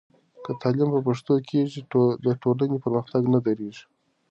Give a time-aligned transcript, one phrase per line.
[0.43, 1.79] که تعلیم په پښتو کېږي،
[2.25, 3.83] د ټولنې پرمختګ نه درېږي.